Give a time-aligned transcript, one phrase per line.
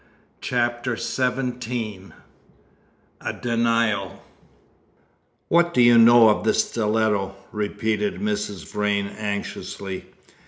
[0.41, 2.11] CHAPTER XVII
[3.23, 4.23] A DENIAL
[5.47, 8.65] "What do you know of the stiletto?" repeated Mrs.
[8.65, 10.05] Vrain anxiously.